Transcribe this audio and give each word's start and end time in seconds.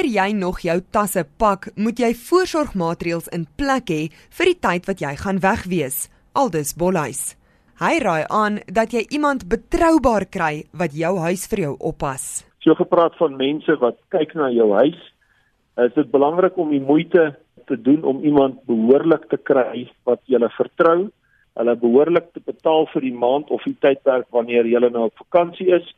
Voor 0.00 0.08
jy 0.08 0.32
nog 0.32 0.60
jou 0.64 0.80
tasse 0.96 1.26
pak, 1.36 1.66
moet 1.76 1.98
jy 2.00 2.08
voorsorgmaatreëls 2.16 3.26
in 3.36 3.42
plek 3.60 3.90
hê 3.92 3.98
vir 4.38 4.48
die 4.48 4.56
tyd 4.64 4.86
wat 4.88 5.02
jy 5.04 5.10
gaan 5.20 5.40
wegwees. 5.44 5.98
Aldus 6.32 6.70
Bolhuis. 6.72 7.34
Hy 7.82 7.98
raai 8.00 8.24
aan 8.32 8.56
dat 8.78 8.96
jy 8.96 9.02
iemand 9.12 9.44
betroubaar 9.52 10.24
kry 10.24 10.62
wat 10.72 10.96
jou 10.96 11.10
huis 11.26 11.44
vir 11.52 11.64
jou 11.66 11.74
oppas. 11.90 12.24
So 12.64 12.72
gepraat 12.80 13.20
van 13.20 13.36
mense 13.36 13.76
wat 13.84 14.00
kyk 14.16 14.32
na 14.40 14.48
jou 14.56 14.70
huis, 14.78 14.96
is 15.84 15.92
dit 15.92 16.08
belangrik 16.16 16.56
om 16.56 16.72
die 16.72 16.80
moeite 16.80 17.34
te 17.68 17.76
doen 17.76 18.00
om 18.00 18.24
iemand 18.24 18.64
behoorlik 18.72 19.28
te 19.28 19.36
kry 19.36 19.84
wat 20.08 20.24
jy 20.24 20.40
vertrou, 20.56 21.10
hulle 21.60 21.76
behoorlik 21.84 22.32
te 22.32 22.40
betaal 22.40 22.88
vir 22.94 23.04
die 23.04 23.18
maand 23.28 23.52
of 23.52 23.68
die 23.68 23.76
tydperk 23.84 24.32
wanneer 24.32 24.64
jy 24.64 24.80
nou 24.88 25.10
op 25.10 25.26
vakansie 25.26 25.68
is 25.76 25.92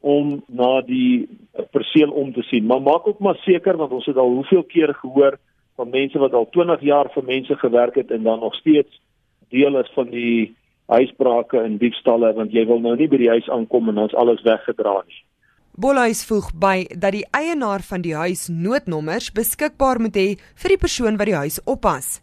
om 0.00 0.42
na 0.46 0.80
die 0.86 1.28
perseel 1.70 2.10
om 2.10 2.32
te 2.32 2.42
sien. 2.42 2.66
Maar 2.66 2.82
maak 2.82 3.06
ook 3.08 3.18
maar 3.18 3.38
seker 3.44 3.76
want 3.76 3.92
ons 3.92 4.06
het 4.06 4.16
al 4.16 4.34
hoeveel 4.38 4.62
keer 4.62 4.94
gehoor 4.94 5.38
van 5.76 5.90
mense 5.90 6.18
wat 6.18 6.32
al 6.32 6.48
20 6.50 6.80
jaar 6.80 7.10
vir 7.14 7.24
mense 7.24 7.56
gewerk 7.56 7.94
het 7.94 8.10
en 8.10 8.22
dan 8.22 8.40
nog 8.40 8.54
steeds 8.54 9.00
deel 9.48 9.78
is 9.78 9.90
van 9.94 10.10
die 10.10 10.54
huisbrake 10.86 11.60
en 11.60 11.78
diefstalle 11.78 12.32
want 12.34 12.52
jy 12.52 12.66
wil 12.66 12.80
nou 12.80 12.96
nie 12.96 13.08
by 13.08 13.18
die 13.20 13.32
huis 13.32 13.48
aankom 13.50 13.90
en 13.90 14.04
ons 14.06 14.14
alles 14.14 14.42
weggedra 14.46 15.00
nie. 15.06 15.22
Bolhuis 15.76 16.22
voeg 16.24 16.52
by 16.56 16.86
dat 16.96 17.12
die 17.12 17.26
eienaar 17.36 17.82
van 17.84 18.00
die 18.00 18.14
huis 18.16 18.46
noodnommers 18.48 19.28
beskikbaar 19.36 20.00
moet 20.00 20.16
hê 20.16 20.28
vir 20.62 20.72
die 20.72 20.80
persoon 20.80 21.18
wat 21.20 21.28
die 21.28 21.36
huis 21.36 21.58
oppas. 21.68 22.20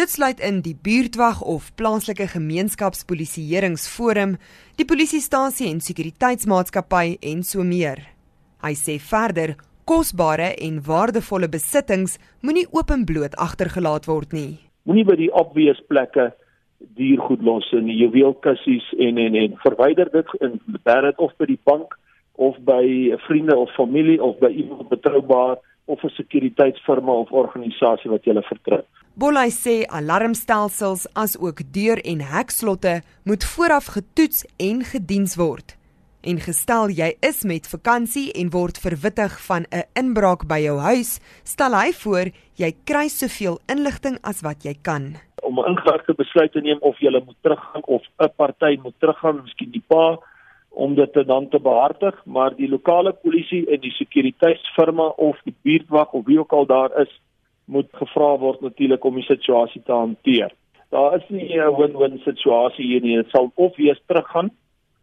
Dit 0.00 0.08
sluit 0.08 0.40
in 0.40 0.62
die 0.64 0.72
buurtwag 0.82 1.42
of 1.44 1.74
plaaslike 1.76 2.24
gemeenskapspolisieeringsforum, 2.32 4.38
die 4.80 4.88
polisiestasie 4.88 5.68
en 5.68 5.84
sekuriteitsmaatskappy 5.84 7.20
en 7.32 7.42
so 7.44 7.60
meer. 7.68 8.00
Hy 8.64 8.72
sê 8.80 8.96
verder 9.10 9.52
kosbare 9.90 10.54
en 10.56 10.78
waardevolle 10.86 11.50
besittings 11.52 12.16
moenie 12.40 12.64
openbloot 12.72 13.36
agtergelaat 13.44 14.08
word 14.08 14.32
nie. 14.32 14.56
Moenie 14.88 15.04
by 15.04 15.20
die 15.20 15.28
obvious 15.36 15.76
plekke 15.92 16.32
diergoed 16.96 17.44
los 17.44 17.68
in 17.76 17.92
juweelkassies 17.92 18.88
en 18.96 19.20
en 19.20 19.36
en 19.42 19.60
verwyder 19.66 20.08
dit 20.16 20.28
in 20.40 20.56
bed 20.88 21.12
of 21.18 21.36
by 21.36 21.44
die 21.52 21.60
bank 21.68 21.92
of 22.40 22.56
by 22.64 23.12
vriende 23.26 23.52
of 23.52 23.68
familie 23.76 24.16
of 24.16 24.40
by 24.40 24.48
iemand 24.48 24.88
betroubaar 24.88 25.60
of 25.92 26.00
'n 26.04 26.16
sekuriteitsfirma 26.16 27.12
of 27.12 27.32
organisasie 27.32 28.10
wat 28.10 28.24
jy 28.24 28.40
vertrou. 28.48 28.84
Bollay 29.14 29.50
sê 29.50 29.86
alarmstelsels 29.88 31.06
as 31.14 31.38
ook 31.38 31.62
deur- 31.72 32.04
en 32.04 32.20
hekslotte 32.20 33.02
moet 33.24 33.44
vooraf 33.44 33.86
getoets 33.86 34.46
en 34.58 34.84
gediens 34.84 35.36
word. 35.36 35.76
En 36.22 36.36
gestel 36.40 36.88
jy 36.88 37.16
is 37.20 37.44
met 37.44 37.66
vakansie 37.68 38.32
en 38.32 38.50
word 38.50 38.78
verwittig 38.78 39.40
van 39.46 39.66
'n 39.72 39.84
inbraak 39.94 40.46
by 40.46 40.60
jou 40.60 40.78
huis, 40.78 41.20
stel 41.44 41.72
hy 41.72 41.92
voor 41.92 42.30
jy 42.56 42.74
kry 42.84 43.08
soveel 43.08 43.58
inligting 43.68 44.18
as 44.22 44.42
wat 44.42 44.64
jy 44.64 44.74
kan 44.82 45.16
om 45.50 45.58
'n 45.58 45.70
ingewikkelike 45.70 46.14
besluit 46.22 46.52
te 46.52 46.60
neem 46.60 46.78
of 46.80 46.98
jy 46.98 47.10
moet 47.10 47.42
teruggaan 47.42 47.84
of 47.84 48.02
'n 48.18 48.32
party 48.36 48.78
moet 48.82 48.98
teruggaan, 48.98 49.42
miskien 49.42 49.70
die 49.70 49.84
pa 49.86 50.18
om 50.68 50.94
dit 50.94 51.12
dan 51.26 51.48
te 51.48 51.58
behartig, 51.58 52.14
maar 52.24 52.56
die 52.56 52.68
lokale 52.68 53.12
polisie 53.12 53.66
en 53.66 53.80
die 53.80 53.90
sekuriteitsfirma 53.90 55.06
of 55.28 55.36
die 55.44 55.54
buurtwag 55.62 56.12
of 56.12 56.24
wie 56.26 56.38
ook 56.38 56.52
al 56.52 56.66
daar 56.66 57.00
is, 57.00 57.20
moet 57.70 57.88
gevra 58.00 58.32
word 58.42 58.60
natuurlik 58.66 59.04
om 59.04 59.20
die 59.20 59.26
situasie 59.28 59.82
te 59.86 59.94
hanteer. 59.94 60.50
Daar 60.90 61.16
is 61.16 61.28
nie 61.28 61.58
'n 61.58 61.76
win-win 61.78 62.18
situasie 62.24 62.84
hier 62.84 63.02
nie. 63.02 63.16
Dit 63.16 63.30
sal 63.30 63.52
of 63.54 63.76
wees 63.76 64.00
teruggaan, 64.06 64.50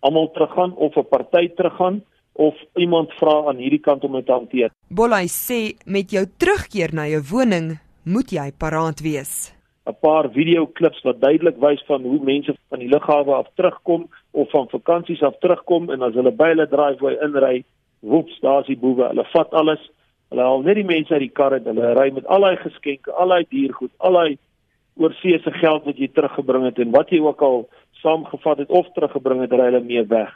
almal 0.00 0.30
teruggaan 0.32 0.74
of 0.76 0.96
'n 0.96 1.08
party 1.10 1.48
teruggaan 1.48 2.02
of 2.32 2.54
iemand 2.74 3.12
vra 3.12 3.46
aan 3.48 3.56
hierdie 3.56 3.80
kant 3.80 4.04
om 4.04 4.12
dit 4.12 4.26
te 4.26 4.32
hanteer. 4.32 4.70
Bollay 4.88 5.26
sê 5.26 5.76
met 5.86 6.10
jou 6.10 6.24
terugkeer 6.36 6.94
na 6.94 7.06
jou 7.06 7.22
woning 7.30 7.78
moet 8.04 8.30
jy 8.30 8.52
paraat 8.58 9.00
wees. 9.00 9.52
'n 9.86 9.96
paar 10.00 10.30
videoklips 10.32 11.02
wat 11.02 11.20
duidelik 11.20 11.56
wys 11.60 11.82
van 11.86 12.02
hoe 12.02 12.20
mense 12.24 12.54
van 12.68 12.78
die 12.78 12.88
lughawe 12.88 13.34
af 13.34 13.48
terugkom 13.54 14.08
of 14.30 14.50
van 14.50 14.68
vakansies 14.68 15.22
af 15.22 15.36
terugkom 15.38 15.90
en 15.90 16.02
as 16.02 16.14
hulle 16.14 16.32
by 16.32 16.48
hulle 16.54 16.68
driveway 16.68 17.18
inry, 17.26 17.64
woeps, 18.00 18.40
daar's 18.40 18.66
die 18.66 18.78
boewe. 18.78 19.08
Hulle 19.08 19.26
vat 19.32 19.52
alles. 19.52 19.90
Hulle 20.34 20.48
haal 20.48 20.64
net 20.66 20.74
die 20.74 20.88
mense 20.88 21.14
uit 21.14 21.22
die 21.22 21.30
kar 21.30 21.54
en 21.54 21.66
hulle 21.70 21.92
ry 21.94 22.08
met 22.10 22.24
al 22.26 22.42
daai 22.42 22.56
geskenke, 22.58 23.12
al 23.14 23.30
daai 23.30 23.44
diergoed, 23.54 23.92
al 24.02 24.16
daai 24.18 24.32
oorseese 24.98 25.50
geld 25.60 25.84
wat 25.86 25.98
jy 26.02 26.08
teruggebring 26.10 26.64
het 26.66 26.78
en 26.82 26.90
wat 26.90 27.12
jy 27.14 27.20
ook 27.22 27.42
al 27.46 27.60
saamgevat 28.00 28.64
het 28.64 28.72
of 28.74 28.88
teruggebring 28.96 29.44
het, 29.44 29.52
ry 29.54 29.68
hulle 29.68 29.80
mee 29.86 30.02
weg. 30.10 30.32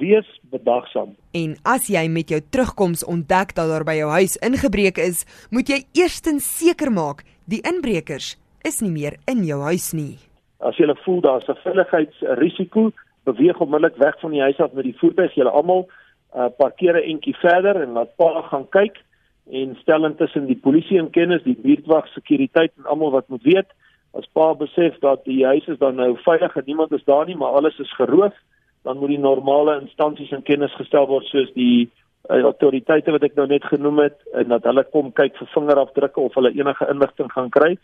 Wees 0.00 0.26
bedagsaam. 0.50 1.12
En 1.38 1.52
as 1.62 1.86
jy 1.94 2.02
met 2.10 2.32
jou 2.34 2.40
terugkoms 2.42 3.04
ontdek 3.06 3.54
dat 3.54 3.70
daar 3.70 3.84
by 3.86 3.94
jou 4.00 4.08
huis 4.16 4.34
ingebreek 4.42 4.98
is, 4.98 5.22
moet 5.54 5.70
jy 5.70 5.78
eerstens 6.00 6.48
seker 6.56 6.90
maak 6.90 7.22
die 7.46 7.60
inbrekers 7.70 8.32
is 8.66 8.80
nie 8.82 8.90
meer 8.90 9.14
in 9.30 9.44
jou 9.46 9.60
huis 9.68 9.92
nie. 9.94 10.16
As 10.58 10.74
jy 10.74 10.90
voel 11.04 11.20
daar's 11.22 11.46
'n 11.46 11.54
veiligheidsrisiko, 11.62 12.90
beweeg 13.30 13.62
onmiddellik 13.62 13.96
weg 14.02 14.18
van 14.20 14.34
die 14.34 14.42
huis 14.42 14.58
af 14.58 14.72
met 14.72 14.84
die 14.84 14.98
voertuig. 14.98 15.34
Julle 15.34 15.54
almal 15.54 15.86
uh, 16.34 16.50
parkeer 16.58 16.98
'n 16.98 17.10
entjie 17.14 17.36
verder 17.38 17.78
en 17.82 17.92
laat 17.92 18.16
pa 18.16 18.42
gaan 18.50 18.66
kyk 18.68 18.98
en 19.46 19.76
stel 19.80 20.04
intussen 20.04 20.46
die 20.46 20.58
polisie 20.58 20.98
in 20.98 21.10
kennis, 21.10 21.42
die 21.42 21.58
buurtwag, 21.58 22.08
sekuriteit 22.14 22.72
en 22.78 22.90
almal 22.90 23.10
wat 23.10 23.28
moet 23.28 23.42
weet. 23.42 23.70
As 24.12 24.26
pa 24.34 24.52
besef 24.58 24.98
dat 25.02 25.24
die 25.24 25.44
huis 25.46 25.66
is 25.70 25.78
dan 25.78 25.96
nou 25.96 26.16
veilig 26.24 26.56
en 26.56 26.66
niemand 26.66 26.92
is 26.92 27.04
daar 27.04 27.26
nie, 27.26 27.36
maar 27.36 27.58
alles 27.58 27.78
is 27.78 27.94
geroof, 27.98 28.34
dan 28.82 28.98
moet 28.98 29.14
die 29.14 29.22
normale 29.22 29.80
instansies 29.80 30.32
in 30.34 30.42
kennis 30.42 30.74
gestel 30.78 31.06
word 31.10 31.26
soos 31.30 31.50
die 31.54 31.86
uh, 31.86 32.40
autoriteite 32.40 33.12
wat 33.14 33.26
ek 33.28 33.36
nou 33.38 33.46
net 33.50 33.66
genoem 33.68 34.02
het 34.06 34.18
en 34.40 34.50
dat 34.54 34.66
hulle 34.68 34.84
kom 34.94 35.12
kyk 35.16 35.36
vir 35.38 35.50
vingerafdrukke 35.54 36.24
of 36.24 36.38
hulle 36.38 36.52
enige 36.56 36.88
inligting 36.92 37.30
gaan 37.34 37.52
kry. 37.54 37.74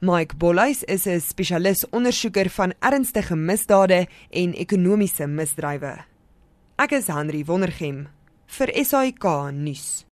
Mike 0.00 0.36
Bollhuis 0.36 0.82
is 0.84 1.06
'n 1.06 1.20
spesialis 1.20 1.86
ondersoeker 1.90 2.48
van 2.50 2.74
ernstige 2.80 3.36
misdade 3.36 4.06
en 4.30 4.52
ekonomiese 4.52 5.26
misdrywe. 5.26 6.04
Ek 6.78 6.92
is 6.92 7.08
Henry 7.08 7.44
Wondergem 7.44 8.08
vir 8.46 8.68
SAK 8.84 9.24
nuus. 9.52 10.04